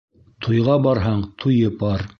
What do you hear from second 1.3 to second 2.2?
туйып бар